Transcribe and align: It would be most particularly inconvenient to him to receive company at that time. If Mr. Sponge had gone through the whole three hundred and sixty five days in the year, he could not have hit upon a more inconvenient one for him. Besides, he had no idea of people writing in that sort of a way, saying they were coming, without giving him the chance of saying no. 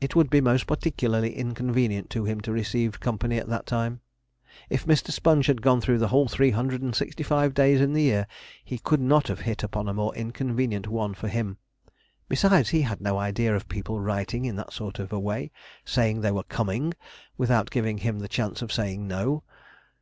It 0.00 0.16
would 0.16 0.30
be 0.30 0.40
most 0.40 0.66
particularly 0.66 1.34
inconvenient 1.36 2.08
to 2.12 2.24
him 2.24 2.40
to 2.40 2.50
receive 2.50 2.98
company 2.98 3.36
at 3.36 3.46
that 3.48 3.66
time. 3.66 4.00
If 4.70 4.86
Mr. 4.86 5.10
Sponge 5.10 5.44
had 5.48 5.60
gone 5.60 5.82
through 5.82 5.98
the 5.98 6.08
whole 6.08 6.28
three 6.28 6.52
hundred 6.52 6.80
and 6.80 6.96
sixty 6.96 7.22
five 7.22 7.52
days 7.52 7.78
in 7.78 7.92
the 7.92 8.00
year, 8.00 8.26
he 8.64 8.78
could 8.78 9.02
not 9.02 9.28
have 9.28 9.40
hit 9.40 9.62
upon 9.62 9.86
a 9.86 9.92
more 9.92 10.14
inconvenient 10.14 10.88
one 10.88 11.12
for 11.12 11.28
him. 11.28 11.58
Besides, 12.26 12.70
he 12.70 12.80
had 12.80 13.02
no 13.02 13.18
idea 13.18 13.54
of 13.54 13.68
people 13.68 14.00
writing 14.00 14.46
in 14.46 14.56
that 14.56 14.72
sort 14.72 14.98
of 14.98 15.12
a 15.12 15.20
way, 15.20 15.50
saying 15.84 16.22
they 16.22 16.32
were 16.32 16.44
coming, 16.44 16.94
without 17.36 17.70
giving 17.70 17.98
him 17.98 18.20
the 18.20 18.28
chance 18.28 18.62
of 18.62 18.72
saying 18.72 19.06
no. 19.06 19.42